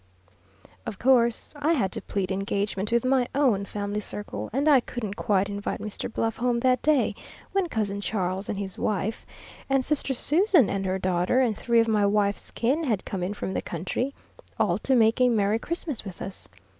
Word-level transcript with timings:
Of 0.83 0.97
course, 0.97 1.53
I 1.57 1.73
had 1.73 1.91
to 1.91 2.01
plead 2.01 2.31
engagement 2.31 2.91
with 2.91 3.05
my 3.05 3.27
own 3.35 3.65
family 3.65 3.99
circle, 3.99 4.49
and 4.51 4.67
I 4.67 4.79
couldn't 4.79 5.13
quite 5.13 5.47
invite 5.47 5.79
Mr. 5.79 6.11
Bluff 6.11 6.37
home 6.37 6.61
that 6.61 6.81
day, 6.81 7.13
when 7.51 7.69
Cousin 7.69 8.01
Charles 8.01 8.49
and 8.49 8.57
his 8.57 8.79
wife, 8.79 9.27
and 9.69 9.85
Sister 9.85 10.15
Susan 10.15 10.71
and 10.71 10.87
her 10.87 10.97
daughter, 10.97 11.39
and 11.41 11.55
three 11.55 11.79
of 11.79 11.87
my 11.87 12.07
wife's 12.07 12.49
kin 12.49 12.83
had 12.85 13.05
come 13.05 13.21
in 13.21 13.35
from 13.35 13.53
the 13.53 13.61
country, 13.61 14.15
all 14.59 14.79
to 14.79 14.95
make 14.95 15.21
a 15.21 15.29
merry 15.29 15.59
Christmas 15.59 16.03
with 16.03 16.19
us. 16.19 16.47